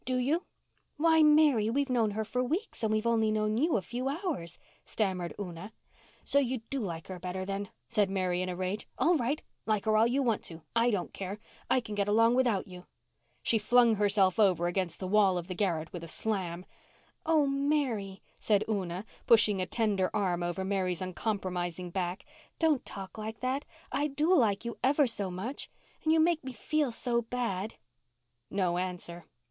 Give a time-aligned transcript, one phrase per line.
[0.03, 0.47] "Do you?"
[0.97, 5.35] "Why, Mary—we've known her for weeks and we've only known you a few hours," stammered
[5.39, 5.73] Una.
[6.23, 8.87] "So you do like her better then?" said Mary in a rage.
[8.97, 9.43] "All right!
[9.67, 10.63] Like her all you want to.
[10.75, 11.37] I don't care.
[11.69, 12.87] I can get along without you."
[13.43, 16.65] She flung herself over against the wall of the garret with a slam.
[17.23, 22.25] "Oh, Mary," said Una, pushing a tender arm over Mary's uncompromising back,
[22.57, 23.65] "don't talk like that.
[23.91, 25.69] I do like you ever so much.
[26.03, 27.75] And you make me feel so bad."
[28.49, 29.25] No answer.